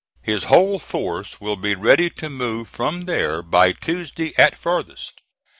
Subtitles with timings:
[0.23, 5.21] His whole force will be ready to move from there by Tuesday at farthest.